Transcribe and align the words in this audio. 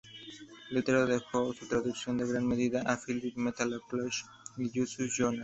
Lutero 0.71 1.05
dejó 1.05 1.53
su 1.53 1.67
traducción 1.67 2.19
en 2.21 2.27
gran 2.31 2.47
medida 2.47 2.81
a 2.87 2.97
Philipp 2.97 3.37
Melanchthon 3.37 4.09
y 4.57 4.71
Justus 4.75 5.15
Jonas. 5.15 5.39